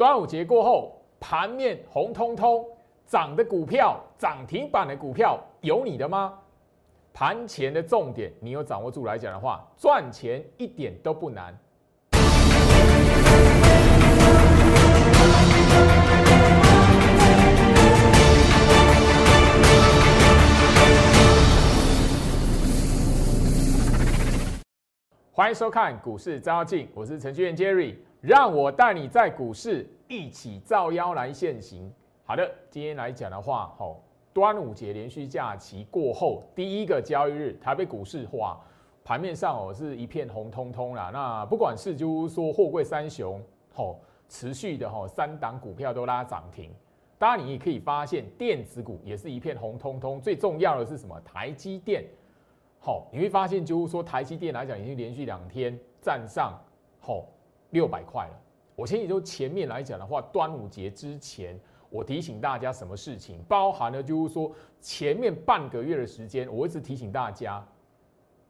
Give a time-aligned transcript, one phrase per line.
[0.00, 2.64] 端午节过后，盘面红彤彤，
[3.04, 6.32] 涨的股票、涨停板的股票有你的吗？
[7.12, 11.54] 盘前的重点，你有掌握住来讲的话，赚钱一点都不难。
[25.30, 31.90] 欢迎收看股市照妖，我是程序员 Jerry，让我带你在股市一起照妖来现行。
[32.24, 34.02] 好的，今天来讲的话，吼，
[34.32, 38.58] 端午节连续假期过后第一个交易日，台北股市哇，
[39.02, 41.10] 盘面上哦是一片红彤彤啦。
[41.10, 43.98] 那不管是就是说货柜三雄，吼，
[44.28, 46.70] 持续的吼三档股票都拉涨停。
[47.18, 50.20] 当然你也可以发现电子股也是一片红彤彤。
[50.20, 51.18] 最重要的是什么？
[51.22, 52.04] 台积电。
[52.78, 56.58] 好，你会发现，就是说台积电来讲，已经连续两天站上
[56.98, 57.24] 好
[57.70, 58.40] 六百块了。
[58.76, 61.58] 我先也就前面来讲的话，端午节之前，
[61.90, 67.62] 我提醒大家什么事情，包含了就是说前面半个月的时间，我一直提醒大家，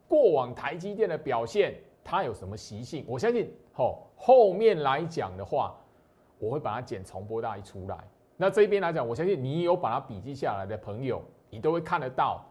[0.06, 3.04] 过往台积电的表现它有什么习性。
[3.08, 5.74] 我相信，好后面来讲的话，
[6.38, 7.98] 我会把它剪重播大一出来。
[8.36, 12.44] 那这边来讲，我相信你有把它笔记下来的朋友，你都会看得到。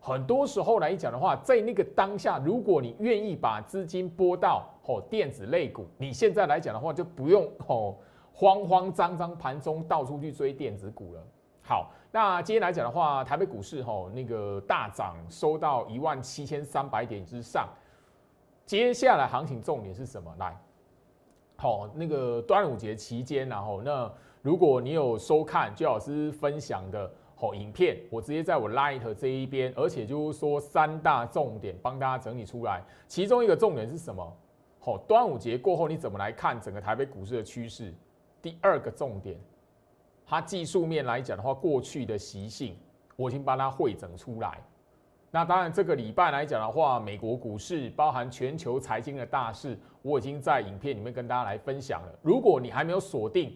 [0.00, 7.94] 很多时候来讲的话，在那个当下，如果你愿意把资金拨到哦电子类股，你现在来讲的话，就不用哦
[8.32, 11.22] 慌慌张张盘中到处去追电子股了。
[11.62, 17.68] 好，那今天来讲的话，台北股市哈那个大涨，收到一万七千三百点之上。
[18.64, 20.32] 接下来行情重点是什么？
[20.38, 20.56] 来，
[21.56, 24.10] 好，那个端午节期间，然后那
[24.42, 27.10] 如果你有收看周老师分享的。
[27.40, 32.82] 好，影片我直接在我 Light 这一边，而且就是说三大重点帮大家整理出来。
[33.06, 34.36] 其中一个重点是什么？
[34.80, 37.94] 好，端午节过后你怎么来看整个台北股市的趋势？
[38.42, 39.38] 第二个重点，
[40.26, 42.76] 它技术面来讲的话，过去的习性
[43.14, 44.58] 我已经帮它汇整出来。
[45.30, 52.18] 那当然，这个礼拜来讲的话，美国股市包含全球财经的大事，我已经在影片里面跟大家来分享了。
[52.20, 53.54] 如果你还没有锁定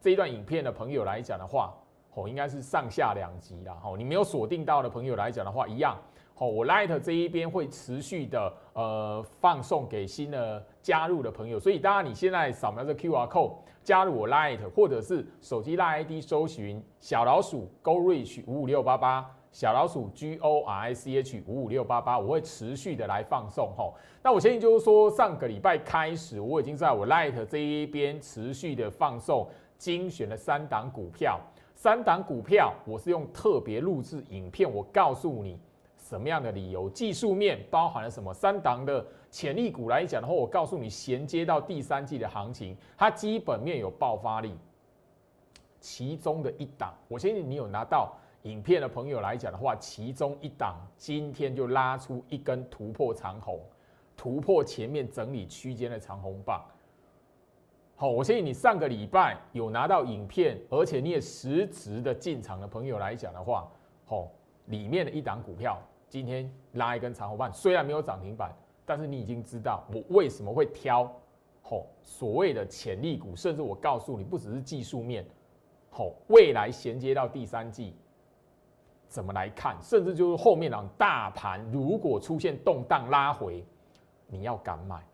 [0.00, 1.74] 这一段影片的朋友来讲的话，
[2.18, 3.76] 哦，应该是上下两级啦。
[3.84, 5.96] 哦，你没有锁定到的朋友来讲的话，一样。
[6.36, 13.52] 哦，我 Light 这一边会持续的呃放送给新的加入的朋友，所以当然你现在扫描这 QR code
[13.82, 23.72] 加入我 Light，或者是手机拉 ID 搜寻小老鼠 Go Reach 五五六八八，小老鼠 G O R I C H 五五六八八，我会持续的来放送。
[23.76, 23.92] 哈，
[24.22, 31.40] 那我相信就是说上个礼拜开始，我已经在我 Light 这一边持续的放送精选的三档股票。
[31.78, 35.56] 三档股票，我是用特别录制影片，我告诉你
[35.96, 38.34] 什么样的理由，技术面包含了什么？
[38.34, 44.58] 三档的潜力股来讲的话，我告诉你衔接到第三季的行情，它基本面有爆发力。
[45.78, 48.12] 其中的一档，我相信你有拿到
[48.42, 53.60] 影片的朋友来讲的话，其中一档今天就拉出一根突破长红，
[54.16, 56.60] 突破前面整理区间的长红棒。
[58.00, 63.68] 好，我相信你上个礼拜有拿到影片，而且你也实质的进场的朋友来讲的话，
[64.04, 64.28] 好，
[64.66, 65.76] 里面的一档股票
[66.08, 68.54] 今天拉一根长红棒，虽然没有涨停板，
[68.86, 71.12] 但是你已经知道我为什么会挑，
[71.60, 75.26] 好，所谓的潜力股，甚至我告诉你，不只是技术面，
[75.90, 77.96] 好，未来衔接到第三季
[79.08, 83.66] 怎么来看，甚至就是后面让大盘如果出现动荡拉回，
[84.28, 85.04] 你要敢买。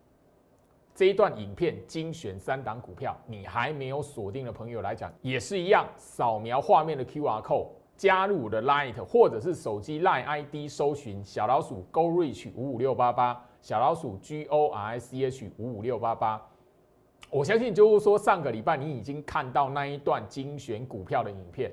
[0.94, 7.66] 这一段影片精选三档股票，你还没有锁定的朋友来讲，也是一样，扫描画面的 Q R code，
[7.96, 16.40] 加入我的 Light 或者是手机 Line ID 搜寻小老鼠 Go Reach 五五六八八，小老鼠 G O R I C H 五五六八八。
[17.28, 21.72] 我相信就是说，上个礼拜你已经看到那一段精选股票的影片，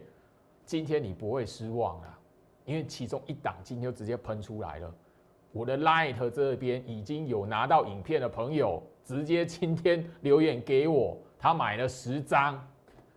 [0.66, 2.18] 今天你不会失望了，
[2.66, 4.92] 因为其中一档今天就直接喷出来了。
[5.52, 8.82] 我的 Light 这边已经有拿到影片的朋友。
[9.04, 12.68] 直接今天留言给我，他买了十张。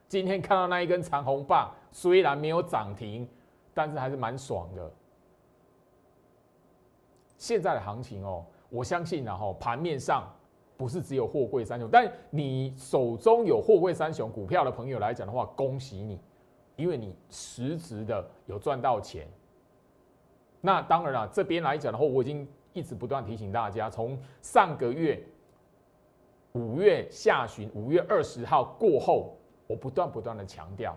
[0.07, 3.29] 今天看到那一根长红棒，虽然没有涨停，
[3.73, 4.93] 但是还是蛮爽的。
[7.37, 10.31] 现在的行情哦，我相信然后盘面上
[10.77, 16.21] 不是只有货柜三雄，但你手中有货柜三雄股票的朋友来讲的话，恭喜你，
[16.77, 19.27] 因为你实质的有赚到钱。
[20.61, 25.21] 那当然了，这边来讲的话，我已经一直不断提醒大家，从上个月。
[26.55, 29.37] 五月下旬，五月二十号过后，
[29.67, 30.97] 我不断不断的强调，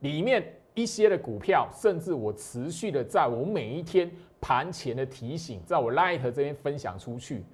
[0.00, 7.44] 里面一些的股票，甚至我持续的在我每一天盘前的提醒，在我 Light 这边分享出去。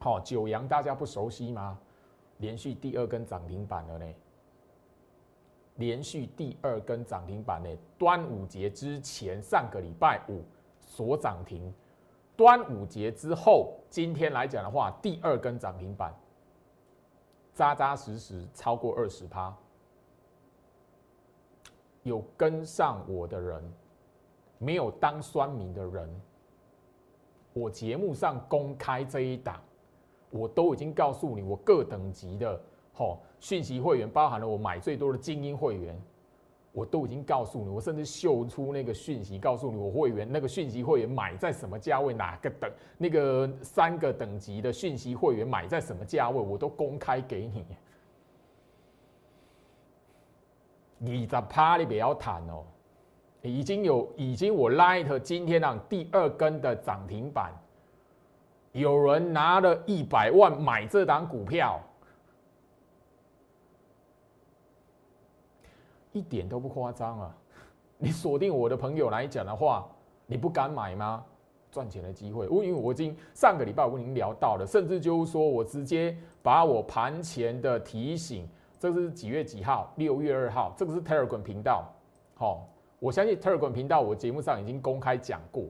[0.00, 1.78] 好，九阳大家不熟悉吗？
[2.38, 4.06] 连续第二根涨停板了呢。
[5.76, 10.42] 连续第二根涨停板呢，端午节之前上个礼拜五
[10.80, 11.72] 所涨停，
[12.38, 16.14] 端午节之后今天来讲的话，第二根涨停板，
[17.52, 19.52] 扎扎实实超过二十趴。
[22.04, 23.60] 有跟上我的人，
[24.56, 26.08] 没有当酸民的人，
[27.54, 29.60] 我节目上公开这一档，
[30.30, 32.60] 我都已经告诉你，我各等级的。
[32.92, 36.00] 吼，讯息会员包含了我买最多的精英会员，
[36.72, 47.64] 我都已经告诉你，我甚至秀出那个讯息，告诉你我会员那个讯息会员买在什么价位，哪个等那个三个等级的讯息会员买在什么价位，我都公开给你。
[50.98, 52.64] 你在趴你不要谈哦，
[53.42, 57.52] 已经有已经我 light 今天让第二根的涨停板，
[58.72, 61.80] 有人拿了一百万买这档股票。
[66.18, 67.36] 一点都不夸张啊！
[67.96, 69.88] 你锁定我的朋友来讲的话，
[70.26, 71.24] 你不敢买吗？
[71.70, 78.48] 赚钱的机会，我因为我已经上个礼拜我已经聊到了，甚至就是说我直接把我盘前的提醒，
[78.78, 79.92] 这是几月几号？
[79.96, 81.92] 六月二号，这个是 Telegram 频道。
[82.34, 82.66] 好，
[82.98, 85.64] 我相信 Telegram 频道我节目上已经公开讲过，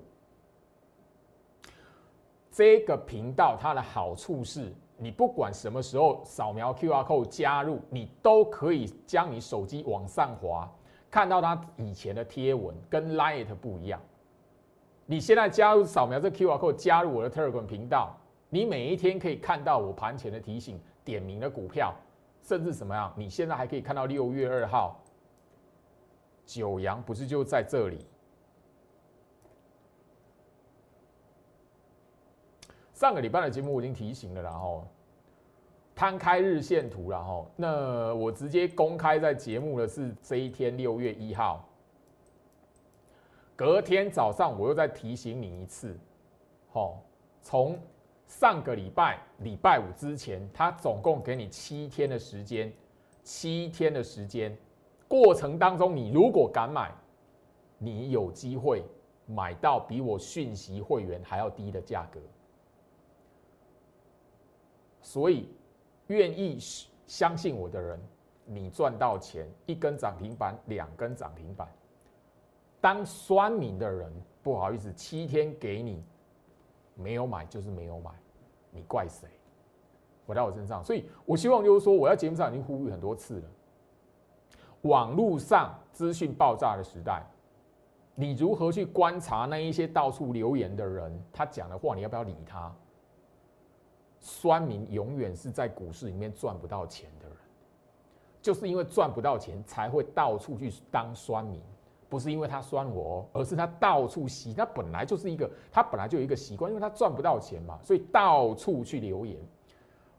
[2.51, 4.73] 这个频道它的好处是。
[4.99, 10.69] 你不管什么时候扫描 Q R code 加入，你都可以将你手机往上滑，
[11.11, 14.01] 看到它以前的贴文，跟 Light 不一样。
[15.07, 18.15] 你现在加入扫描这 Q R code 加入我的 Telegram 频道，
[18.51, 21.95] 你每一天可以看到我盘前的提醒、点名的股票，
[22.43, 23.13] 甚至什么样？
[23.17, 25.01] 你现在还可以看到六月二号
[26.45, 28.05] 九阳不是就在这里？
[32.99, 34.85] 上个礼拜的节目我已经提醒了，然后
[35.95, 37.47] 摊开日线图了哈。
[37.55, 41.65] 那我直接公开在节目的是这一天六月一号，
[43.55, 45.97] 隔天早上我又再提醒你一次，
[46.73, 47.01] 好，
[47.41, 47.79] 从
[48.27, 52.73] 上个礼拜礼拜五之前，他总共给你七天的时间，
[53.23, 54.59] 七天的时间
[55.07, 56.93] 过程当中，你如果敢买，
[57.79, 58.83] 你有机会
[59.25, 62.19] 买到比我讯息会员还要低的价格。
[65.09, 65.49] 所以，
[66.09, 66.59] 愿意
[67.07, 67.99] 相信我的人，
[68.45, 71.67] 你赚到钱，一根涨停板，两根涨停板。
[72.79, 74.13] 当酸民的人，
[74.43, 76.05] 不好意思，七天给你
[76.95, 78.11] 没有买就是没有买，
[78.71, 79.27] 你怪谁？
[80.27, 80.85] 回到我身上。
[80.85, 83.49] 所以我希望就是说，我在节目上已经呼吁很多次了。
[84.83, 87.27] 网络上资讯爆炸的时代，
[88.15, 92.71] 你如何去观察那一些到处留言的人，他讲的话，你要不要理他？
[94.21, 97.37] 酸民永远是在股市里面赚不到钱的人，
[98.43, 101.61] 就是因为赚不到钱，才会到处去当酸民。
[102.11, 104.55] 不是因为他酸我，而是他到处吸。
[104.55, 109.37] 他本来就是一个，他本来就有一个习惯，因为他赚不到钱嘛，所以到处去留言。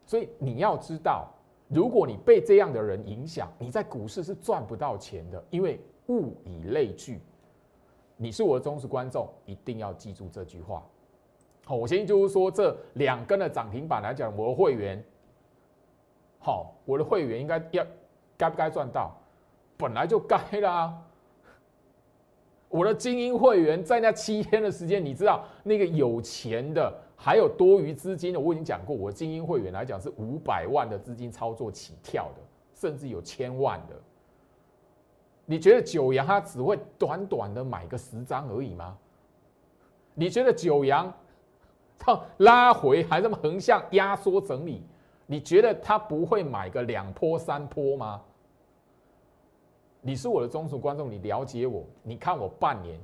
[0.06, 1.28] 所以你要知道，
[1.68, 5.44] 如果你被这样的人影响，你在股市是赚不到钱的。
[5.50, 7.20] 因为物以类聚，
[8.18, 10.86] 你是我的忠实观众，一定要记住这句话。
[11.70, 15.04] 好，我先就是说，这两根的涨停板来讲，我的会员，
[16.40, 17.86] 好，我的会员应该要
[18.36, 19.16] 该不该赚到？
[19.78, 21.00] 本来就该啦。
[22.70, 32.42] 我的精英会员在那七天的时间，你知道那个有钱的，还有多余资金的，我已经讲过，我精英会员来讲是五百万的资金操作起跳的，
[32.74, 33.96] 甚至有千万的。
[35.46, 38.98] 你觉得九阳他只会短短的买个十张而已吗？
[40.16, 41.14] 你觉得九阳？
[42.06, 44.82] 到拉回还这么横向压缩整理，
[45.26, 48.22] 你觉得他不会买个两波三波吗？
[50.02, 53.00] 你是我的忠实观众，你了解我，你看我半年，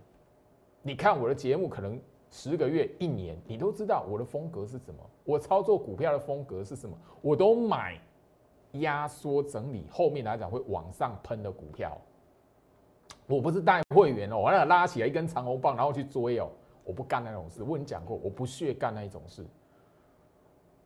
[0.81, 1.99] 你看我的节目可能
[2.31, 7.99] 十个月、一年，你都知道我的风格是什么，我操作股票的风格是什么，我都买
[8.73, 11.97] 压缩整理，后面来讲会往上喷的股票。
[13.27, 16.49] 我不是带会员哦，我那拉起来一根长红棒，然后去追哦。
[16.85, 19.45] 我不干那种事，我跟你讲过，我不屑干那一种事。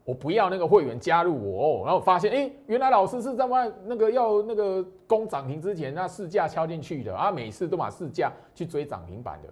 [0.06, 9.50] 我不要那个会员加入我哦，然后发现，哎，原来老师是在外那个要那个攻涨停之前，那市价敲进去的啊，每次都把市价去追涨停板的。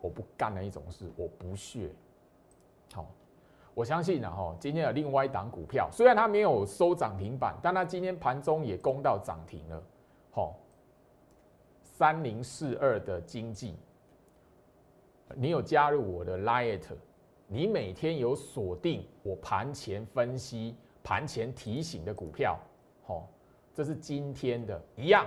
[0.00, 1.90] 我不干那一种事，我不屑。
[2.92, 3.06] 好，
[3.74, 9.82] 我相信呢，哈，今天有另外一档股票，虽然它没有收涨停板，但它今天盘中也攻到涨停了。
[10.32, 10.56] 好，
[11.84, 13.76] 三零四二的经济。
[15.34, 16.82] 你有加入我的 liet，
[17.46, 22.58] 你每天有锁定我盘前分析，盘前提醒的股票，
[23.06, 23.24] 哦，
[23.74, 25.26] 这是今天的一样，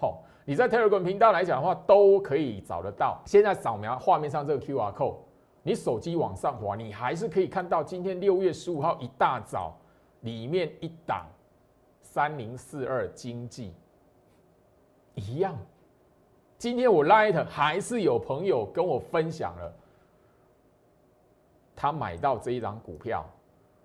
[0.00, 3.20] 哦，你在 Telegram 频道来讲的话，都可以找得到。
[3.26, 5.16] 现在扫描画面上这个 QR code，
[5.62, 9.76] 你手机往上滑，你还是可以看到今天六月十五号一大早
[10.20, 11.26] 里面一档
[12.00, 13.74] 三零四二经济
[15.14, 15.56] 一样。
[16.60, 19.72] 今天我 Light 还是有朋友跟我分享了，
[21.74, 23.24] 他买到这一张股票，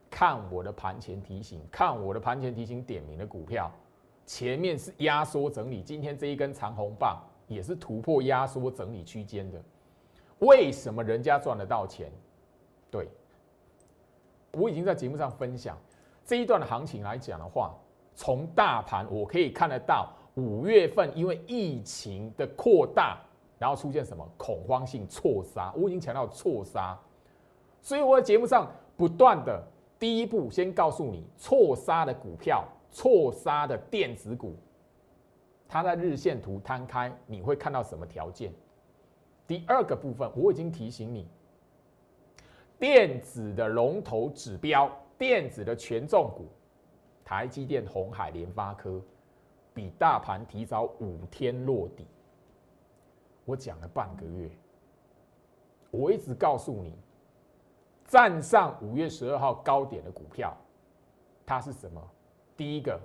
[0.10, 3.72] 看我的盘前提醒，看我的盘前提醒点名的股票，
[4.26, 7.18] 前面是压缩整理，今天这一根长红棒
[7.48, 9.64] 也是突破压缩整理区间的。
[10.40, 12.12] 为什么人家赚得到钱？
[12.92, 13.08] 对，
[14.52, 15.78] 我已经在节目上分享
[16.26, 17.74] 这一段的行情来讲的话，
[18.16, 20.12] 从大盘我可以看得到。
[20.36, 23.22] 五月份因为疫情的扩大，
[23.58, 25.74] 然后出现什么恐慌性错杀？
[25.76, 26.98] 我已经强调错杀，
[27.82, 29.64] 所以我在节目上不断的
[29.98, 34.56] 第一步先告诉你错杀的股票、错杀的电子股，
[35.70, 38.54] 它在日线图摊开你会看到什么条件？
[39.48, 41.28] 第二个部分我已经提醒你，
[42.78, 46.48] 电子的龙头指标、电子的权重股，
[47.24, 49.02] 台积电、红海、联发科。
[49.76, 52.08] 比大盘提早五天落底，
[53.44, 54.50] 我讲了半个月，
[55.92, 56.98] 我一直告诉你，
[58.06, 60.56] 站上五月十二号高点的股票，
[61.46, 62.02] 它是什么？
[62.56, 62.98] 第一个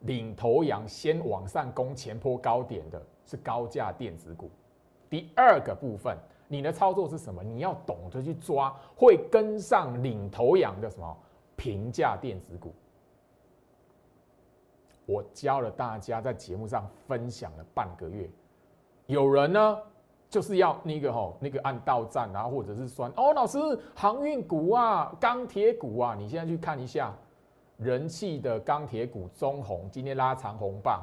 [0.00, 4.50] 领头羊先往上攻前坡高点的是高价电子股。
[5.08, 6.18] 第二个部分，
[6.48, 7.42] 你的操作是什么？
[7.42, 11.16] 你要懂得去抓会跟上领头羊的什么
[11.56, 12.74] 平价电子股。
[15.08, 18.28] 我教了大家，在节目上分享了半个月，
[19.06, 19.78] 有人呢
[20.28, 23.58] 就是要那个吼那个按到站啊，或者是说哦，老师
[23.94, 27.16] 航运股啊、钢铁股啊，你现在去看一下
[27.78, 31.02] 人气的钢铁股中红，今天拉长红棒，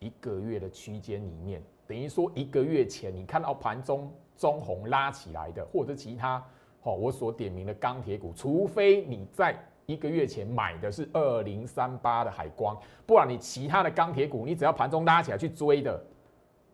[0.00, 6.44] 一个月的区间里面，等于说一个月前你看到盘中中红拉起来的，或者其他
[6.82, 9.58] 哦我所点名的钢铁股，除非你在。
[9.86, 12.74] 一个月前买的是二零三八的海光，
[13.04, 16.02] 不然你其他的钢铁股，你只要盘中拉起来去追的，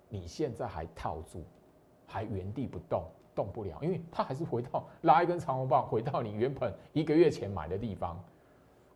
[0.09, 1.43] 你现在还套住，
[2.07, 8.17] 还原地不动，动不了，因为它还是回到拉一根长红棒，回到你原本一个月前买的地方。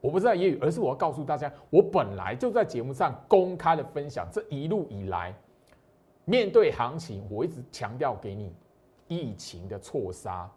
[0.01, 5.35] 我不是在揶揄，而是我要告诉大家，我本来就在节目上公开的分享，这一路以来，
[6.25, 8.55] 面对行情，我一直强调给你
[9.09, 10.49] 疫情的错杀，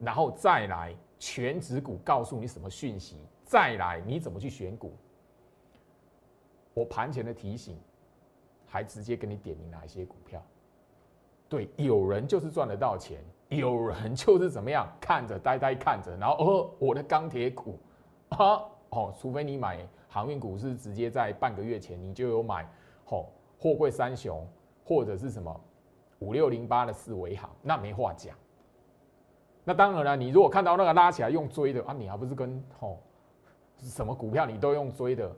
[0.00, 0.92] 然后再来。
[1.26, 3.16] 全指股告诉你什么讯息？
[3.44, 4.92] 再来你怎么去选股？
[6.74, 7.78] 我盘前的提醒，
[8.66, 10.44] 还直接给你点名哪一些股票？
[11.48, 17.78] 对，有人就是赚得到钱，有人就是怎么样看着呆呆看着，然后哦，我的钢铁股
[18.28, 22.70] 啊，哦，除非你买航运股是直接在半个月前你就有买，
[23.06, 23.24] 哦，
[23.58, 24.46] 货柜三雄
[24.84, 25.58] 或者是什么
[26.18, 28.36] 五六零八的四维行，那没话讲。
[29.64, 32.98] 那当然了，你如果看到那个拉起来用追的啊，你还不是跟吼
[33.78, 35.34] 什么股票你都用追的，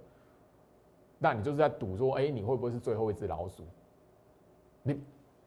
[1.18, 3.62] 那你就是在赌说，哎，你会不会是最后一只老鼠？
[4.83, 5.00] 你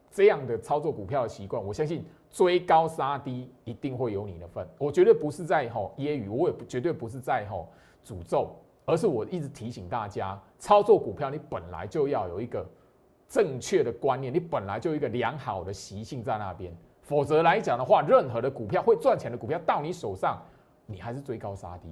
[0.10, 4.68] 这样的操作股票的习惯，我相信追高杀低一定会有你的份。
[4.78, 7.68] 我绝对不是在吼揶揄，我也绝对不是在吼
[8.06, 8.56] 诅咒，
[8.86, 12.66] 而是我一直提醒大家，操作股票你本来就要有一个
[13.28, 16.74] 正确的观念，你本来就有一个良好的习性在那边。
[17.10, 20.40] 否则来讲的话，任何的股票会赚钱的股票到你手上，
[20.86, 21.92] 你还是追高杀低。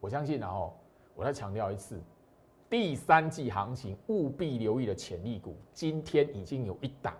[0.00, 0.76] 我相信，然后
[1.14, 2.02] 我再强调一次，
[2.68, 7.14] 第三季行情务必留意的潜力股，今天已经有一档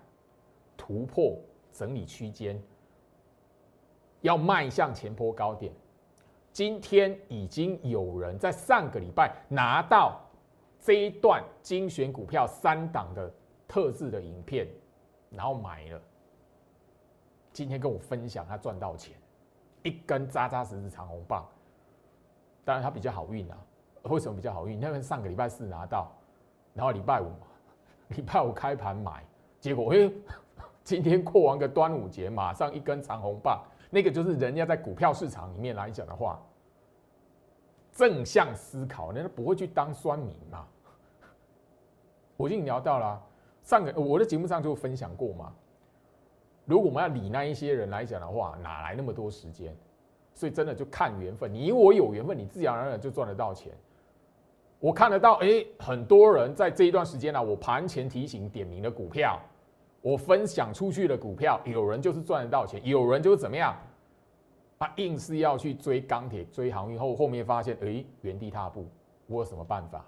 [0.77, 1.39] 突破
[1.71, 2.61] 整理区间，
[4.23, 5.73] 要迈向前坡高点。
[6.51, 10.21] 今天已经有人在上个礼拜拿到
[10.81, 13.33] 这一段精选股票三档的
[13.69, 14.67] 特制的影片。
[15.35, 16.01] 然后买了，
[17.53, 19.17] 今天跟我分享他赚到钱，
[19.83, 21.47] 一根扎扎实实长红棒。
[22.65, 23.57] 当然他比较好运啊，
[24.05, 24.79] 为什么比较好运？
[24.79, 26.13] 那边上个礼拜四拿到，
[26.75, 27.33] 然后礼拜五，
[28.15, 29.25] 礼拜五开盘买，
[29.59, 30.11] 结果哎，
[30.85, 33.65] 今天过完个端午节，马上一根长红棒。
[33.91, 36.41] 那个就是人家在股票市场里面来讲的话，
[37.93, 40.67] 正向思考，人家不会去当酸民嘛。
[42.37, 43.23] 我已经聊到了。
[43.63, 45.53] 上个我的节目上就分享过嘛，
[46.65, 49.75] 如果我们要理那一些人来讲的话，哪来那么多时间？
[50.35, 53.73] 所以真的就看缘分，你我有缘分，你自然而然就赚得到钱。
[54.81, 59.39] 我看得到，哎，很多人在这一段时间呢，我盘前提醒点名的股票，
[60.01, 63.77] 我分享出去的股票，有人就是赚得到钱，有人就是怎么样
[64.79, 68.85] 他硬是要去追钢铁、追航运，后后面发现，哎，原地踏步。
[69.29, 70.05] 我有什么办法？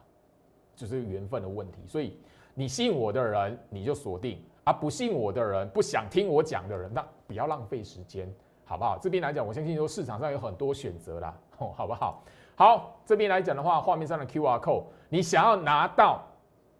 [0.75, 1.79] 就是缘分的问题。
[1.87, 2.19] 所以
[2.55, 8.33] 你信我的人，你就锁定；啊不信我的人，不想听我讲的人，那不要浪费时间，
[8.65, 8.97] 好不好？
[8.99, 12.23] 这边来讲，我相信说市场上有很多选择啦，哦， 好不好？
[12.57, 16.23] 好，这边来讲的话，画面上的 Q R code，你想要拿到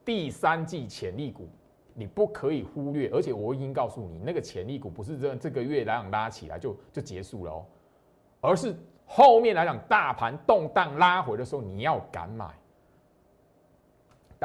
[0.05, 1.49] 第三季潜力股，
[1.95, 3.11] 你不可以忽略。
[3.13, 7.65] 而且我已经告诉你，那个潜力股不是这这个月来讲拉起来就就结束了哦，
[8.41, 8.77] 而是。
[9.07, 12.47] 后面来讲，大盘动荡拉回的时候，你要敢买。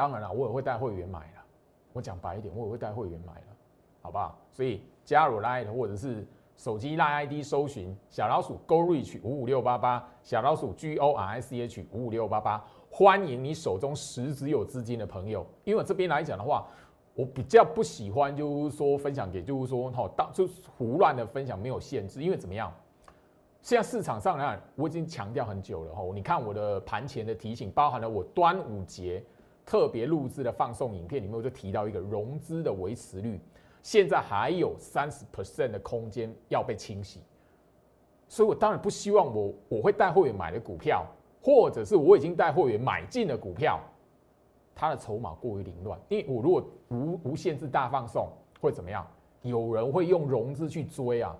[0.00, 1.44] 当然了，我也会带会员买了。
[1.92, 3.46] 我讲白一点，我也会带会员买了，
[4.00, 4.38] 好不好？
[4.50, 6.26] 所以加入 Line 或者是
[6.56, 15.46] 手机 Line ID 搜寻小老鼠 Go Reach 五五六八八，小老鼠 G O R I C H 五五六八八，欢迎你手中实质有资金的朋友。
[15.64, 16.66] 因为这边来讲的话，
[17.12, 22.72] 我比较不喜欢就是说分享给，就是说哈，当就胡乱的分享没有限制，因为怎么样？
[23.60, 26.02] 现在市场上呢，我已经强调很久了哈。
[26.14, 29.22] 你看我的盘前的提醒，包含了我端午节
[29.64, 33.40] 特别录制的放送影片里面，我就提到一个融资的维持率，
[33.82, 37.20] 现在还有三十 percent 的空间要被清洗。
[38.28, 41.04] 所以我当然不希望我我会带会员买的股票，
[41.42, 43.80] 或者是我已经带会员买进的股票，
[44.74, 45.98] 它的筹码过于凌乱。
[46.08, 48.28] 因为我如果无无限制大放送，
[48.60, 49.06] 会怎么样？
[49.42, 51.36] 有人会用融资去追啊。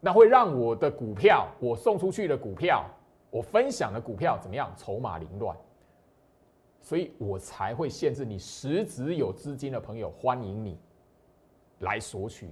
[0.00, 2.84] 那会让我的股票，我送出去的股票，
[3.30, 4.72] 我分享的股票怎么样？
[4.76, 5.56] 筹码凌乱，
[6.86, 10.78] 所以我才会限制你实质有资金的朋友，欢迎你
[11.80, 12.48] 来索取，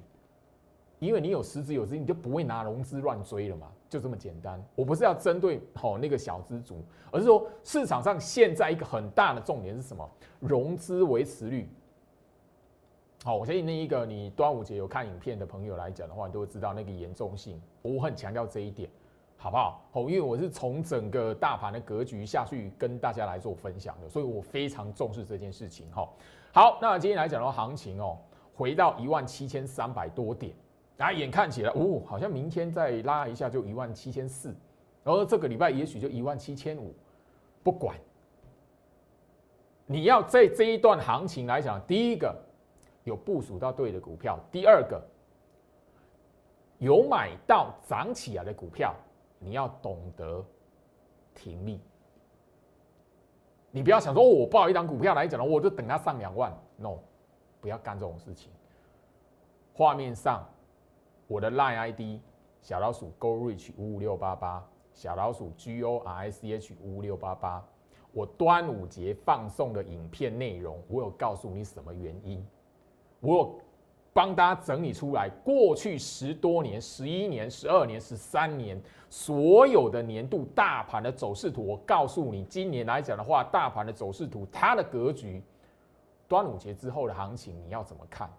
[0.98, 4.60] 因为你有实质有资金，你就不会拿融资乱追了嘛，就这么简单。
[4.74, 10.10] 我不是要针对好那个小资族，而是说市场上现在一个很大的重点是什么？
[10.40, 11.68] 融资维持率。
[13.22, 17.62] 好，我相信那一个你端午节有看影片的朋友来讲的话，你都会知道那个严重性。
[17.82, 18.90] 我很强调这一点，
[19.36, 19.84] 好不好？
[19.92, 25.90] 哦，因为我是从整个大盘的格局下去跟大家来做分享的，所以我非常重视这件事情。
[25.92, 26.08] 哈，
[26.52, 28.18] 好，那今天来讲的话，行情哦，
[28.54, 30.54] 回到一万七千三百多点，
[30.98, 34.54] 啊，眼看起来，哦，好像明天再拉一下就一万七千四，
[35.02, 36.94] 然后这个礼拜也许就一万七千五，
[37.62, 37.96] 不管，
[39.86, 42.34] 你要在这一段行情来讲，第一个。
[43.04, 44.98] 有部署到对的股票，第二个
[46.78, 48.94] 有买到涨起来的股票，
[49.38, 50.44] 你要懂得
[51.34, 51.80] 停利。
[53.70, 56.98] 你不要想说，我报一张股票来讲了，我就等它上两万，no，
[57.60, 58.52] 不要干这种事情。
[59.72, 60.48] 画面上
[61.26, 62.20] 我的 line ID
[62.62, 67.66] 小老鼠 Go Reach 五五六八八，小老鼠 G O R I C H 五五六八八，
[68.12, 72.46] 我端午节放送的影片内容，我有告诉你什么原因。
[73.18, 73.58] 我
[74.14, 81.66] 帮大家整理出来，过去十多年、十一年、十二年、十三年所有的年度大盘的走势图。
[81.66, 85.42] 我告诉你，今年来讲的话，大盘的走势图，它的格局，
[86.28, 88.30] 端午节之后的行情，你要怎么看？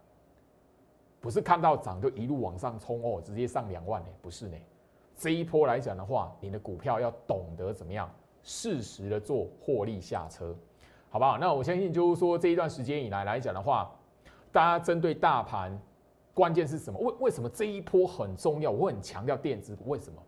[1.19, 4.07] 不是看到涨就一路往上冲哦，直接上两万呢？
[4.21, 4.55] 不是呢。
[5.17, 8.09] 这一波来讲的话，你的股票要懂得怎么样
[8.43, 10.55] 适时的做获利下车，
[11.09, 11.37] 好不好？
[11.37, 13.93] 那我相信就是说这一段时间以来来讲的话。
[14.55, 15.77] 大家针对大盘，
[16.33, 16.97] 关键是什么？
[16.97, 18.71] 为为什么这一波很重要？
[18.71, 20.23] 我很强调电子股，为什么？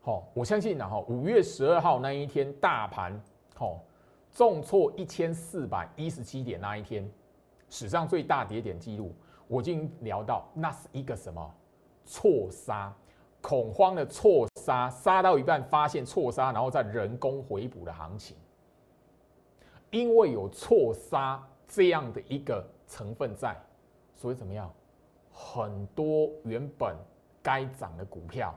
[0.00, 3.20] 好，我相信呢，哈，五月十二号那一天，大盘
[3.56, 3.82] 好
[4.30, 7.10] 重挫一千四百一十七点那一天，
[7.68, 9.12] 史上最大跌点记录，
[9.48, 11.52] 我已经聊到，那是一个什么
[12.04, 12.94] 错杀，
[13.42, 18.36] 恐慌的错杀，杀到一半发现错杀，然后再人工回补的行情。
[19.94, 23.56] 因为有错杀这样的一个成分在，
[24.12, 24.68] 所以怎么样？
[25.30, 26.96] 很多原本
[27.40, 28.52] 该涨的股票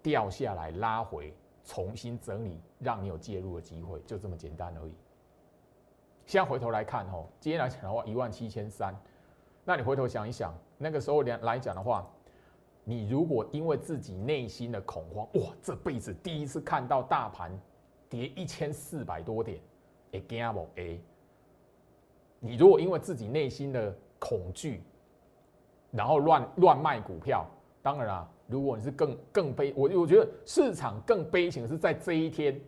[0.00, 4.94] 掉下来拉回，重新整理，让你有介入的机会，就这么简单而已。
[6.24, 8.94] 现在回头来看，哦，今天来讲的话，一万七千三，
[9.64, 12.08] 那你回头想一想，那个时候来来讲的话，
[12.84, 17.50] 你如果因为自己内心的恐慌，哇，这辈子第一次看到大盘
[18.08, 19.58] 跌一千四百多点。
[20.12, 21.00] A gamble A，
[22.40, 24.82] 你如果因为自己内心的恐惧，
[25.90, 27.46] 然后乱乱卖股票，
[27.82, 32.60] 当然啦，如果你是更更悲，我我觉得市场更悲情的是在这一天，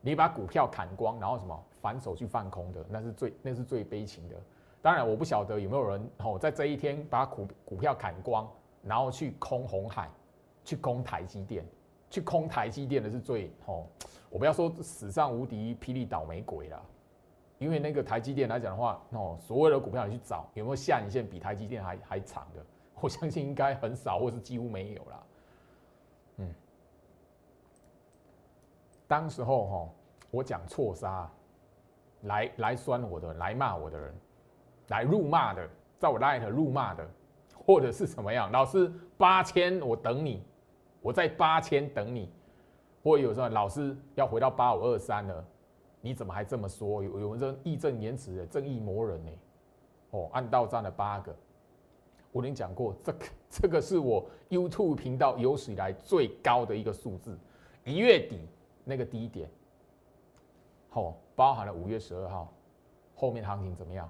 [0.00, 4.36] 你把股票砍光，然后什么反手去放空的，那是最那是最悲情的。
[4.80, 8.48] 当然，我不晓得有没有人哦，在这一天把股股票砍光，
[8.82, 10.10] 然后去空红海，
[10.64, 11.64] 去空台积电。
[12.10, 13.84] 去空台积电的是最哦，
[14.30, 16.82] 我不要说史上无敌霹雳倒霉鬼了，
[17.58, 22.64] 因为那个台积电来讲的话，哦，所有的股票你去找有没有下影线比台积电还还长的，
[23.00, 25.22] 我相信应该很少，或是几乎没有啦。
[26.36, 26.54] 嗯，
[29.06, 29.88] 当时候哈，
[30.30, 31.30] 我讲错杀，
[32.22, 34.14] 来来酸我的，来骂我的人，
[34.88, 37.08] 来辱骂的，在我 light 辱骂的，
[37.66, 38.52] 或者是什么样？
[38.52, 40.44] 老师八千，我等你，
[41.00, 42.30] 我在八千等你，
[43.02, 45.44] 或有时候老师要回到八五二三了，
[46.00, 47.02] 你怎么还这么说？
[47.02, 49.30] 有有人义正言辞的正义魔人呢？
[50.10, 51.34] 哦，按到站了八个。
[52.30, 57.38] 我跟你讲过，这个这个是我 YouTube 频道有史以来最高的一个数字。
[57.84, 58.40] 一月底
[58.84, 59.48] 那个低点，
[60.90, 62.52] 好，包含了五月十二号，
[63.14, 64.08] 后面行情怎么样？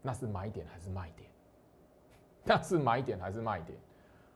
[0.00, 1.28] 那是买点还是卖点？
[2.44, 3.78] 那是买点还是卖点？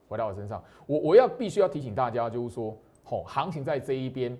[0.08, 4.38] 回到我身上，我我要必须要提醒大家，就是说，好，行情在这一边，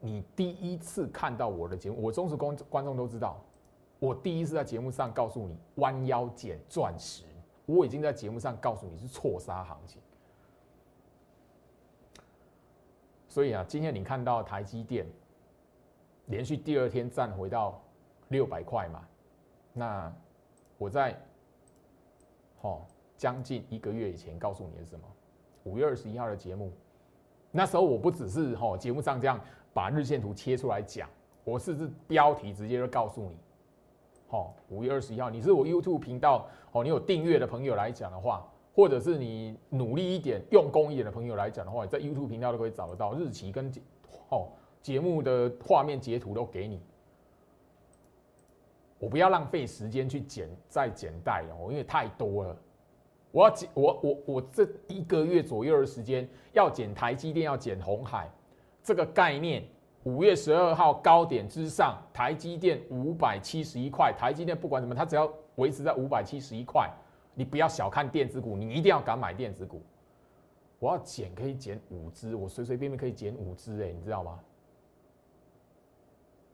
[0.00, 3.40] 你第一次看到我的节目，我忠实观观众都知道。
[3.98, 7.24] 我第一次在节目上告诉你弯腰捡钻石，
[7.66, 10.00] 我已经在节目上告诉你是错杀行情。
[13.28, 15.06] 所以啊，今天你看到台积电
[16.26, 17.78] 连续第二天站回到
[18.28, 19.06] 六百块嘛？
[19.74, 20.10] 那
[20.78, 21.14] 我在
[22.62, 22.80] 哦
[23.18, 25.04] 将近一个月以前告诉你的是什么？
[25.64, 26.72] 五月二十一号的节目，
[27.50, 29.38] 那时候我不只是哦节目上这样
[29.72, 31.08] 把日线图切出来讲，
[31.44, 33.36] 我甚至标题直接就告诉你。
[34.28, 43.70] 好，五月二十一号，你是我 YouTube 频道哦，你有订阅的朋友来讲的话，或者是你努力一点、用功一点的朋友来讲的话，在 YouTube 频道都可以找得到日期跟
[44.28, 44.48] 哦
[44.80, 46.80] 节目的画面截图都给你。
[48.98, 52.56] 我不要浪费时间去剪再剪带哦，因为太多了。
[53.32, 58.30] 我要剪我我我这一个月左右的时间要剪台积电，要剪红海
[58.82, 59.64] 这个概念。
[60.04, 64.10] 五月十二号高点之上，台积电五百七十一块。
[64.16, 66.90] 台积电不管什么，它只要维持在五百七十一块，
[67.34, 69.82] 你不要小看电子股，你一定要敢买电子股。
[70.78, 74.40] 我要减可以减五只，我随随便便可以减五只，哎，你知道吗？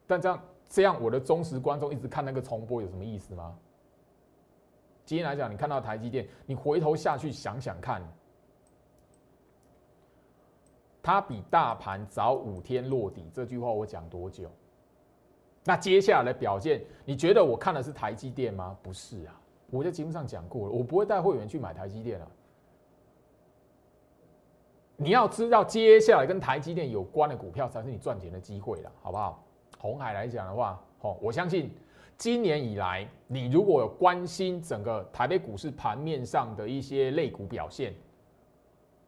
[0.08, 3.56] 但这样这样，我的忠实观众一直看那个重播有什么意思吗？
[5.06, 8.02] 今天来讲，你看到台积电，你回头下去想想看。
[11.00, 14.50] 它比大盘早五天落底，这句话我讲多久？
[15.62, 18.76] 那接下来的表现，你觉得我看的是台积电吗？
[18.82, 19.40] 不是啊，
[19.70, 22.26] 我在节目上讲过了，我不会带会员去买台积电啊。
[24.96, 29.44] 你要知道，接下来跟台积电有关的股票才是你赚钱的机会了，好不好？
[29.78, 31.70] 红海来讲的话，哦，我相信
[32.16, 37.94] 今年以来，你如果有关心整个台北股市盘面上的一些类股表现。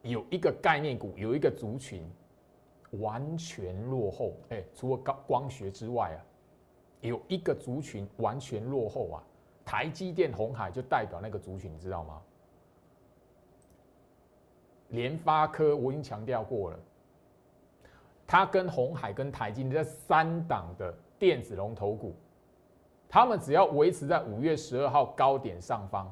[0.03, 2.07] 有一个概念股，有一个族群
[2.91, 4.33] 完全落后。
[4.49, 6.19] 哎，除了光光学之外啊，
[7.01, 9.23] 有一个族群完全落后啊。
[9.65, 12.21] 台积电、红海就代表那个族群，你知道吗？
[14.89, 16.79] 联发科我已经强调过了，
[18.25, 22.15] 它跟红海、跟台积这三档的电子龙头股，
[23.09, 26.09] 他们只要维持在五月十二号高点上方。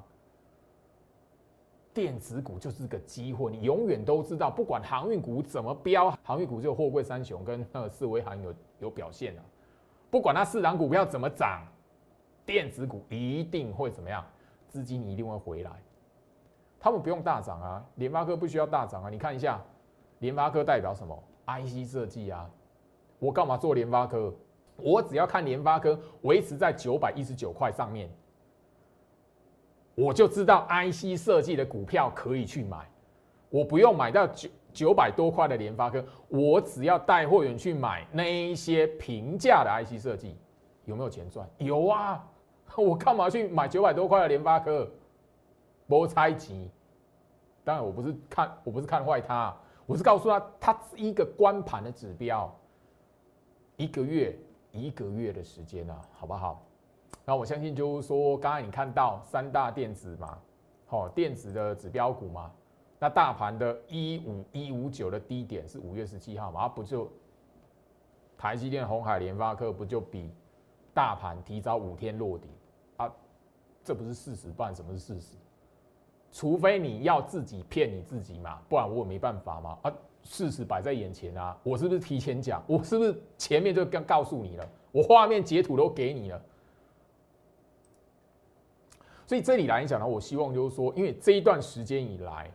[1.94, 9.42] 电子股就是个机会，你永远都知道，不管航运股怎么飙，航运股只有货柜三雄跟那个四维航有有表现啊。
[10.12, 11.62] 不管它市场股票怎么涨，
[12.46, 14.24] 电子股一定会怎么样？
[14.68, 15.72] 资金一定会回来。
[16.80, 19.10] 他们不用大涨啊，联发科不需要大涨啊。
[19.10, 19.60] 你看一下，
[20.20, 22.48] 联发科代表什么？IC 设计啊。
[23.18, 24.32] 我干嘛做联发科？
[24.78, 28.10] 我只要看联发科维持在九百一十九块上面。
[29.96, 32.88] 我就知道 IC 设计的股票可以去买，
[33.50, 40.38] 我不用买到九九百多块的联发科，我只要带货员去买那一些平价的 IC 设计，
[40.86, 41.50] 有没有钱赚？
[41.58, 42.24] 有啊，
[42.78, 44.88] 我干嘛去买九百多块的联发科？
[45.88, 46.70] 不猜忌，
[47.64, 49.56] 当然我不是看我不是看坏它，
[49.88, 52.56] 我是告诉他，它是一个关盘的指标，
[53.78, 54.38] 一个月
[54.78, 56.64] 一个月的时间啊，好不好？
[57.26, 60.38] 那我相信就是说，刚才你看到三大电子嘛，
[60.86, 62.52] 好电子的指标股嘛，
[63.00, 67.12] 那大盘的一五一五九的低点是五月十七号嘛，不就
[68.38, 70.32] 台积电、红海、联发科不就比
[70.94, 72.50] 大盘提早五天落底
[72.98, 73.12] 啊？
[73.84, 75.36] 这不是事实，不然什么是事实？
[76.32, 79.78] 除非你要自己骗你自己嘛，不然我也没办法嘛。
[79.82, 79.94] 啊，
[80.30, 82.62] 事实摆在眼前啊，我是不是提前讲？
[82.68, 84.70] 我是不是前面就刚告诉你了？
[84.92, 86.42] 我画面截图都给你了。
[89.26, 92.52] 所以这里来讲呢，我希望就是说，因为这一段时间以来，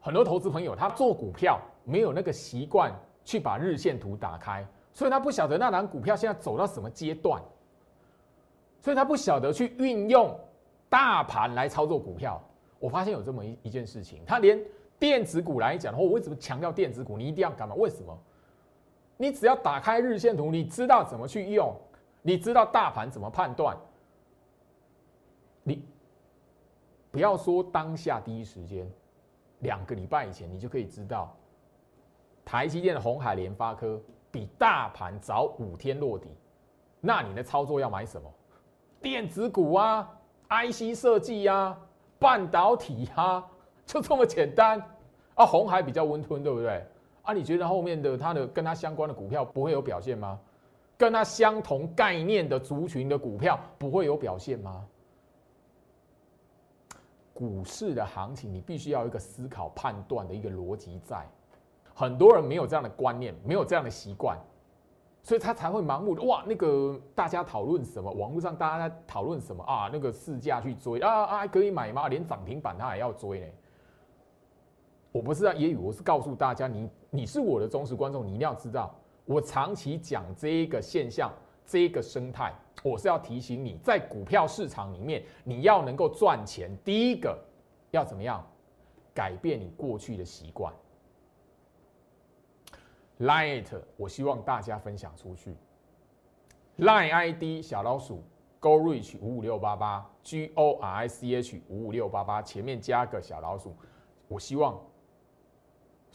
[0.00, 2.92] 很多投资朋友他做股票没有那个习惯
[3.24, 7.42] 去把日线图打开，所以他不晓得那档股票现在走到什么阶段，
[8.82, 10.32] 所以他不晓得去运用
[10.88, 12.40] 大盘来操作股票，
[12.78, 14.60] 我发现有这么一一件事情，他连
[14.98, 17.16] 电子股来讲的话，我为什么强调电子股？
[17.16, 17.74] 你一定要干嘛？
[17.74, 18.18] 为什么？
[19.18, 21.74] 你只要打开日线图，你知道怎么去用，
[22.22, 23.76] 你知道大盘怎么判断，
[25.62, 25.82] 你
[27.10, 28.86] 不要说当下第一时间，
[29.60, 31.34] 两个礼拜以前，你就可以知道，
[32.44, 33.98] 台积电的红海联发科
[34.30, 36.28] 比大盘早五天落底，
[37.00, 38.30] 那你的操作要买什么？
[39.00, 40.10] 电子股啊
[40.48, 41.78] ，IC 设计啊，
[42.18, 43.46] 半导体啊，
[43.88, 44.82] 就这么简单
[45.36, 45.46] 啊。
[45.46, 46.84] 红海比较温吞，对不对？
[47.22, 50.38] 啊，你觉得后面的它的跟它相关的股票不会有表现吗？
[50.98, 54.86] 跟它相同概念的族群的股票不会有表现吗？
[57.34, 61.26] 股市的行情，你必须要一个思考判断的一个逻辑在。
[61.94, 64.38] 很多人没有这样的观念，没有这样的习惯，
[65.22, 68.10] 所以他才会盲目的哇，那个大家讨论什么？
[68.12, 69.90] 网络上大家在讨论什么啊？
[69.92, 72.08] 那个市价去追啊啊，可以买吗？
[72.08, 73.46] 连涨停板他还要追呢？
[75.16, 81.32] 我不是在揶揄，我是告诉大家，你你是我的忠实观众，你一定要知道，我长期讲这一个现象，
[81.64, 82.52] 这一个生态，
[82.82, 87.42] 我是要提醒你，在股票市场里面，你要能够赚钱，第一个
[87.92, 88.46] 要怎么样？
[89.14, 90.70] 改变你过去的习惯。
[93.18, 95.56] Line it，我希望大家分享出去。
[96.76, 98.22] Line ID 小老鼠
[98.60, 103.74] Gorich 五五六八八 G O R I C H 五五六八八，前面加个小老鼠，
[104.28, 104.78] 我希望。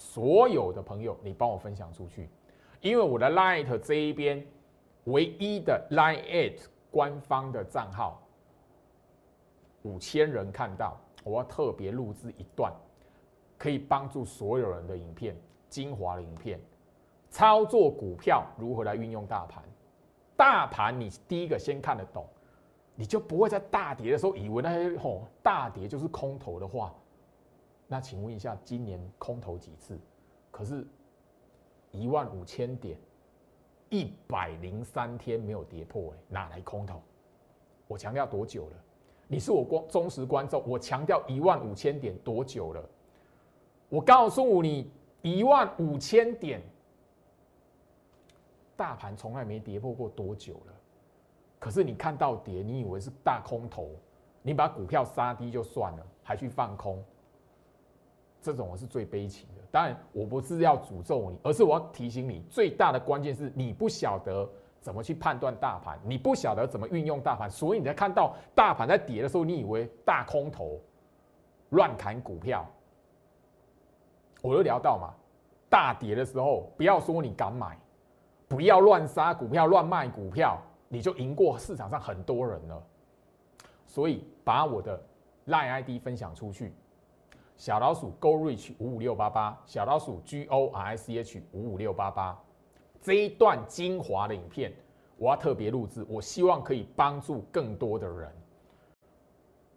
[0.02, 2.28] 所有的朋友，你帮我分享出去，
[2.82, 4.44] 因为我的 Light 这一边
[5.04, 8.20] 唯一的 Line It 官方的账号
[9.84, 12.74] 五千人看到，我要特别录制一段，
[13.60, 15.36] 可以帮助所有人的影片，
[15.70, 16.60] 精华的影片，
[17.30, 19.64] 操作股票如何来运用大盘，
[20.36, 22.26] 大盘你第一个先看得懂，
[22.96, 26.92] 你就不会在大跌的时候以为那些吼大跌就是空头的话。
[27.91, 29.99] 那请问一下，今年空头几次？
[30.49, 30.88] 可是
[31.91, 32.97] 一万五千点，
[33.89, 37.01] 一百零三天没有跌破，哎，哪来空头？
[37.89, 38.77] 我强调多久了？
[39.27, 42.89] 你是我光忠实观众，我强调一万五千点多久了？
[43.89, 44.89] 我告诉你，
[45.21, 46.62] 一万五千点，
[48.77, 50.73] 大盘从来没跌破过多久了。
[51.60, 53.89] 可是你看到跌，你以为是大空头，
[54.41, 57.04] 你把股票杀低就算了，还去放空。
[58.41, 59.62] 这种我是最悲情的。
[59.69, 64.49] 当然，我不是要诅咒你，而是我要提醒你，最大的关键是你不晓得
[64.80, 70.82] 怎么去判断大盘，你不晓得怎么运用大盘，所以你在看到大盘在跌的时候，你以为大空头
[71.69, 72.65] 乱砍股票。
[74.41, 75.13] 我都聊到嘛，
[75.69, 77.77] 大跌的时候，不要说你敢买，
[78.47, 82.84] 不要乱杀股票、乱卖股票，你就赢过市场上很多人了。
[83.86, 84.99] 所以，把我的
[85.45, 86.73] 赖 ID 分享出去。
[87.62, 92.36] 小老鼠 Go Reach 五五六八八，小老鼠 G O R I C H 五五六八八，
[93.00, 94.74] 这一段精华的影片，
[95.15, 98.34] 我要特别录制，我希望可以帮助更多的人。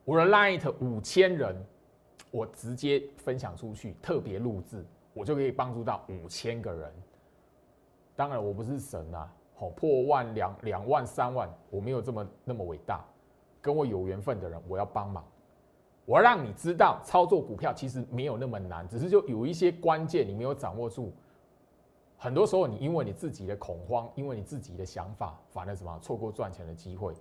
[0.03, 1.63] 我的 Light 五千人，
[2.31, 6.91] 我直接分享出去，特别录制，我就可以帮助到五千个人。
[8.17, 13.05] 当然，我不是神啊，好破万两两万三万，我没有这么那么伟大。
[13.61, 15.23] 跟我有缘分的人，我要帮忙。
[16.07, 21.13] 我让你知道，操作股票其实没有那么难，只是就有一些关键你没有掌握住。
[22.17, 27.15] 很多时候，你因为你自己的恐慌，因为你自己的想法，反而什么错过赚钱的机会。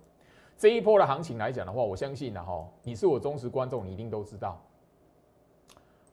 [0.56, 4.62] 这一波的行情来讲的话，我相信呢，哈，你是我忠实观众，你一定都知道。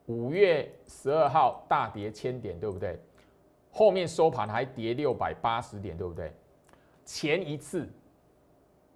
[0.07, 2.99] 五月十二号大跌千点，对不对？
[3.71, 6.33] 后面收盘还跌六百八十点，对不对？
[7.05, 7.87] 前一次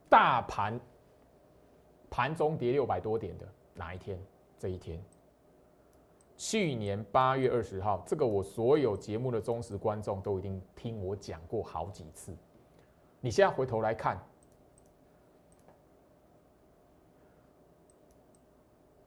[0.09, 0.77] 大盘
[2.09, 3.45] 盘中跌六百多点的。
[3.75, 4.19] 哪一天？
[4.57, 5.03] 这一天，
[6.37, 12.33] 去年八月二十号，这个我所有节目的忠实观众都已经听我讲过好几次。
[13.19, 14.17] 你现在回头来看，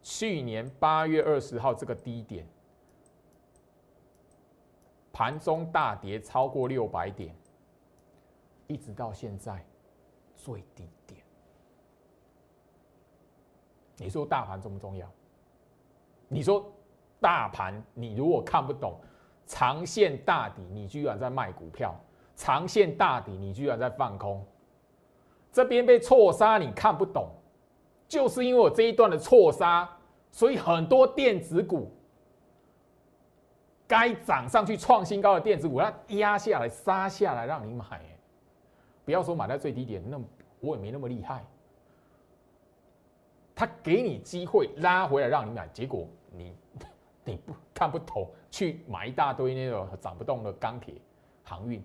[0.02, 2.46] 去年八月二十号这个低点，
[5.10, 7.34] 盘中大跌超过六百点，
[8.66, 9.64] 一直到现在
[10.36, 11.22] 最低点。
[13.98, 15.06] 你说大盘重不重要？
[16.28, 16.64] 你说
[17.20, 19.00] 大盘，你如果看不懂
[19.46, 21.90] 长线大底，你居然在卖股票；
[22.36, 24.44] 长线大底，你居然在放空。
[25.50, 27.30] 这边被错杀，你看不懂，
[28.06, 29.88] 就是因为我这一段的错杀，
[30.30, 31.90] 所以很多电子股
[33.86, 38.02] 该涨上去创新高的电子股，它压下来杀下来让你买。
[39.06, 40.20] 不要说买在最低点，那
[40.60, 41.42] 我也没那么厉害。
[43.58, 46.54] 他给你机会拉回来让你买，结果你
[47.26, 50.94] 你不看不懂，去买一大堆那个涨不动的钢铁
[51.42, 51.82] 航运。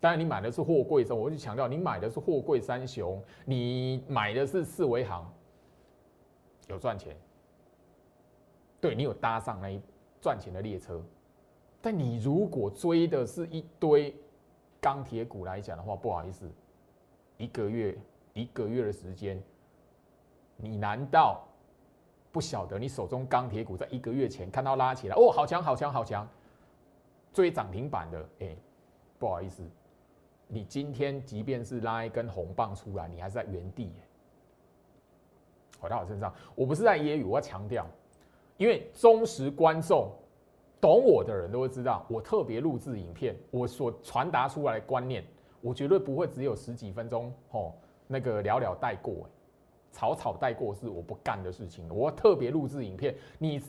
[0.00, 5.32] 当然，你买的是货柜三，我就强调，你买的是货柜三雄，你买的是四维行，
[6.66, 7.16] 有赚钱。
[8.80, 9.80] 对你有搭上那一
[10.20, 11.00] 赚钱的列车，
[11.80, 14.12] 但你如果追的是一堆
[14.80, 16.50] 钢铁股来讲的话，不好意思，
[17.36, 17.96] 一个月
[18.32, 19.40] 一个月的时间，
[20.62, 21.42] 你难道
[22.30, 26.26] 不晓得你手中钢铁股在一个月前看到拉起来，哦，好强好强好强，
[27.32, 28.56] 追涨停板的，哎，
[29.18, 29.62] 不好意思。
[30.46, 33.90] 你今天即便是拉一根红棒出来，你还是在原地。
[35.80, 37.84] 回到我身上，我不是在揶揄，我要强调，
[38.56, 40.12] 因为忠实观众、
[40.80, 45.24] 懂我的人都会知道，我特别录制影片，我所传达出来的观念，
[45.60, 47.74] 我绝对不会只有十几分钟，吼，
[48.06, 49.28] 那个寥寥带过，
[49.92, 51.88] 草草带过是我不干的事情。
[51.94, 53.62] 我特别录制影片，你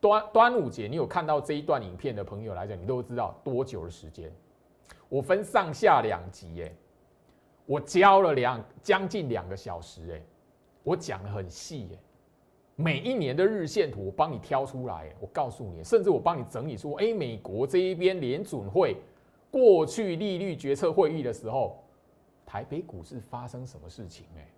[0.00, 4.32] 端端午节你有看到这一段影片的朋友来讲，你都知道多久的时间。
[5.08, 6.72] 我分上下两集，哎，
[7.66, 10.22] 我教了两将近两个小时，哎，
[10.84, 11.98] 我讲的很细，哎，
[12.76, 18.96] 每一年的日线图我帮你挑出来，我告诉你，甚至我帮你整理出，哎，美国这一边联准会
[19.50, 21.82] 过去利率决策会议的时候，
[22.46, 24.48] 台北股市发生什么事情，哎，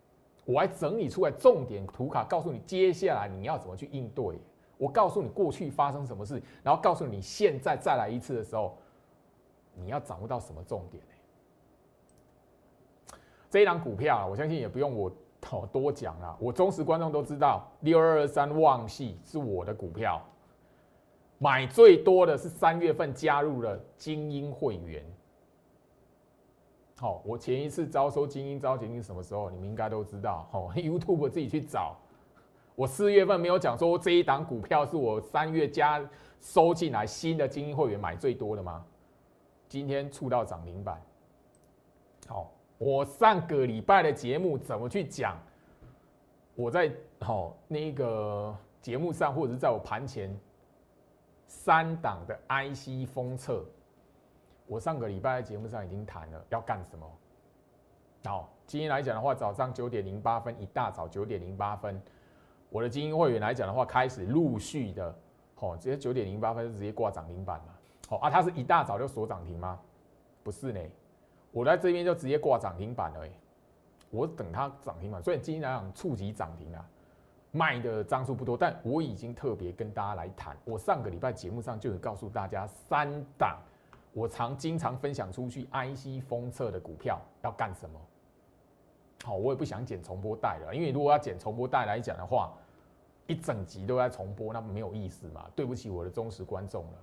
[0.44, 4.38] 我还整理出来重点图卡，告诉你接下来你要怎么去应对，
[4.76, 8.76] 我告诉你过去发生什么事，然后告诉你现在再来一次的时候。
[9.74, 13.16] 你要掌握到什么重点呢？
[13.48, 16.36] 这一档股票，我相信也不用我多 多讲了。
[16.38, 20.20] 我忠实观众都知道，六二二三旺系是我的股票，
[21.38, 25.02] 买最多的是三月份加入了精英会员。
[27.02, 29.50] 好，我前一次招收精英招精英什么时候？
[29.50, 30.48] 你们应该都知道。
[30.52, 31.96] 哦，YouTube 自己去找。
[32.76, 36.00] 我四月份没有讲说这一档股票是我三月加
[36.40, 38.84] 收进来新的精英会员买最多的吗？
[39.68, 41.02] 今天触到涨停板，
[42.28, 45.36] 好，我上个礼拜的节目怎么去讲？
[46.54, 46.88] 我在
[47.18, 50.32] 好那个节目上，或者是在我盘前
[51.48, 53.64] 三档的 IC 封测，
[54.72, 57.06] 我上个礼拜在节目上已经谈了要干什么。
[58.24, 62.00] 好，今天来讲的话，早上九点零八分，一大早九点零八分，
[62.70, 65.14] 我的精英会员来讲的话，开始陆续的，
[65.56, 68.16] 好，直接九点零八分就直接挂涨停板了。
[68.18, 69.78] 啊，它是一大早就锁涨停吗？
[70.42, 70.80] 不是呢，
[71.50, 73.20] 我在这边就直接挂涨停板了。
[74.08, 76.82] 我等它涨停板，所以今天来讲触及涨停啊，
[77.50, 80.56] 卖的张数不多，但我已经特别跟大家来谈。
[80.64, 83.58] 我上个礼拜节目上就有告诉大家三档，
[84.12, 87.98] 我常经常分享出去 IC 封测的股票要干什么。
[89.24, 92.52] 好，我也不想剪重播带了，因为如果要剪重播带来讲的话，
[93.26, 95.46] 一整集都在重播，那没有意思嘛。
[95.54, 96.98] 对不起我的忠实观众了。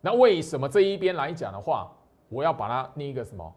[0.00, 1.92] 那为什么这一边来讲的话，
[2.28, 3.54] 我要把它那个什么，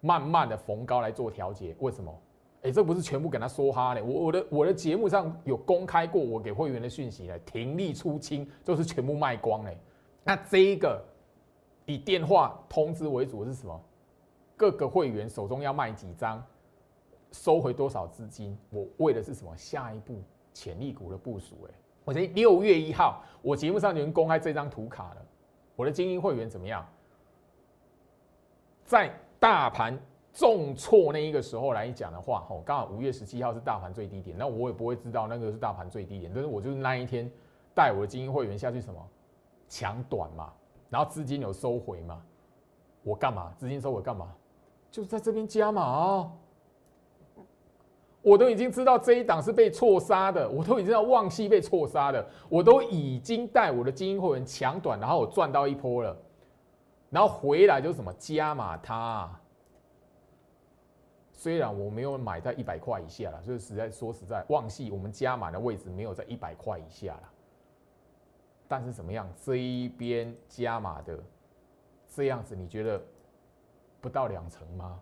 [0.00, 1.76] 慢慢的逢高来做调节？
[1.80, 2.16] 为什么？
[2.62, 4.00] 哎，这不是全部给他说哈嘞？
[4.00, 9.76] 我我的我的节目上有公开过我给会员的讯息嘞，停利出清就是全部卖光嘞。
[10.22, 11.04] 那这一个
[11.86, 13.80] 以电话通知为主是什么？
[14.56, 16.44] 各个会员手中要卖几张，
[17.32, 18.56] 收回多少资金？
[18.70, 19.56] 我为的是什么？
[19.56, 21.56] 下一步潜力股的部署？
[21.68, 25.26] 哎，我在六月一号，我节目上已经公开这张图卡了。
[25.74, 26.86] 我的精英会员怎么样？
[28.84, 29.98] 在大盘
[30.32, 37.28] 重挫那一个时候来讲的话，吼，刚好五月十七号是大盘最低点，那我也不会知道那个是大盘最低点，但是我就是那一天
[37.74, 39.08] 带我的精英会员下去什么
[39.68, 40.52] 抢短嘛，
[40.92, 42.22] 然后资金有收回嘛，
[43.02, 43.50] 我干嘛？
[43.56, 44.30] 资金收回干嘛？
[44.90, 46.32] 就在这边加码哦。
[48.20, 56.14] 我都已经知道这一档是被错杀的，我都已经知道旺系被错杀的，我都已经带我的精英会员抢短，然后我赚到一波了，
[57.08, 59.40] 然后回来就是什么加码它。
[61.32, 67.31] 虽然我没有买在一百块以下了，就是实在说实在，旺系我们加码的位置没有在一百块以下了，
[68.72, 71.22] 但是怎么样，这一边加码的
[72.08, 72.98] 这样子，你觉得
[74.00, 74.98] 不到两成吗？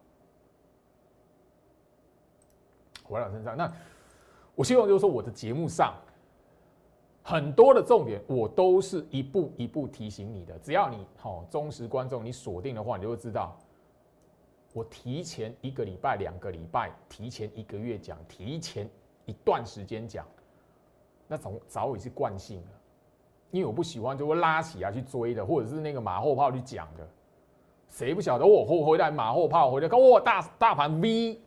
[3.05, 3.73] 回到身上，那
[4.57, 5.95] 我希望就是说，我的节目上
[7.23, 10.59] 很多的重点，我都是一步一步提醒你的。
[10.59, 13.57] 只要你好忠实观众，你锁定的话，你就会知道，
[14.73, 18.91] 我提前一个礼拜、两个礼拜，提前一个月讲，提前
[19.27, 20.27] 一段时间讲，
[21.29, 22.80] 那从早已是惯性了。
[23.51, 27.09] 因为我不喜欢就会拉起来去追的，或者是那个马后炮去讲的，
[27.89, 31.41] 谁不晓得我回回来马后炮回来，我大大盘 V。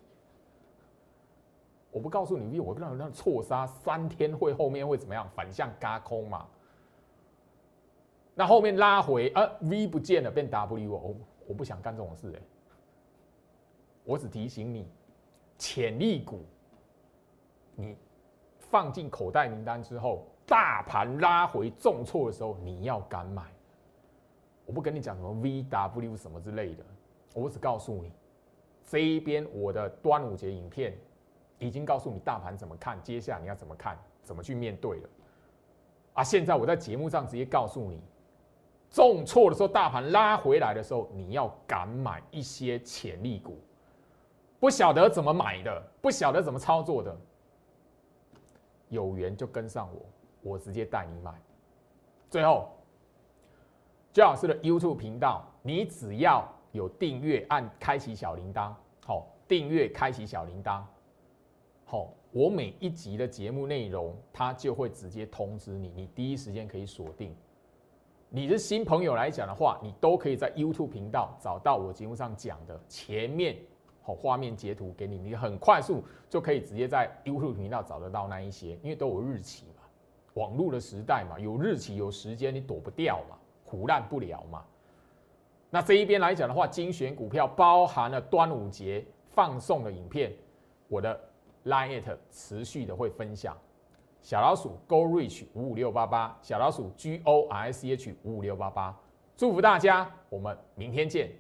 [1.91, 5.29] 我不告诉你 V，我让让错杀三天会后面会怎么样？
[5.35, 6.45] 反向嘎空嘛。
[8.33, 11.15] 那后面拉回，呃，V 不见了，变 W，我
[11.49, 12.41] 我不想干这种事哎。
[14.03, 14.87] 我只提醒你，
[15.59, 16.43] 潜力股，
[17.75, 17.95] 你
[18.57, 23.41] 放进口袋名单之后，大盘拉回重挫的时候，你要敢买。
[24.67, 26.85] 我不跟你讲什么 VW 什么之类的，
[27.33, 28.11] 我只告诉你，
[28.87, 30.95] 这一边我的端午节影片
[31.57, 35.09] 已经告诉你大盘怎么看，接下来你要怎么看，怎么去面对了。
[36.13, 37.99] 啊，现在我在节目上直接告诉你。
[38.91, 43.57] 重挫的时候，大盘拉回来的时候，你要敢买一些潜力股。
[44.59, 47.17] 不晓得怎么买的，不晓得怎么操作的，
[48.89, 50.05] 有缘就跟上我，
[50.43, 51.33] 我直接带你买。
[52.29, 52.69] 最后，
[54.11, 58.73] 焦老师的 YouTube 频道，你只要有订阅，按开启小铃铛，
[59.05, 60.81] 好，订阅开启小铃铛，
[61.85, 67.35] 好，我每一集的节目内容，它就会直接通知你，你第一时间可以锁定。
[68.29, 73.55] 你是新朋友来讲的话，你都可以在 YouTube 频道找到我节目上讲的前面
[74.01, 79.67] 好画面截图给你，你很快速就可以直接在 YouTube 频道找得到那一些，因为都有日期，
[80.35, 84.63] 网络的时代嘛，有日期有时间你躲不掉嘛，胡乱不了嘛。
[85.69, 90.31] 那这一边来讲的话，精选股票包含了端午节放送的影片，
[90.87, 91.19] 我的
[91.65, 93.57] Line it 持续的会分享。
[94.21, 98.97] 小老鼠 Go Reach 五五六八八，小老鼠 G O R C H 五五六八八，
[99.35, 101.31] 祝福大家，我们明天见。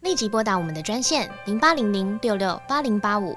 [0.00, 3.36] 立即拨打我们的专线零八零零六六八零八五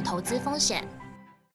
[0.01, 1.00] 投资风险。